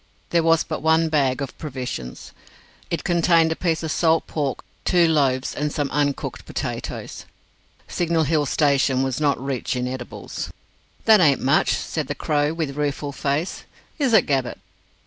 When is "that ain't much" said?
11.05-11.73